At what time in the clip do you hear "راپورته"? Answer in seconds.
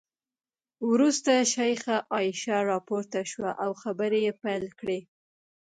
2.71-3.19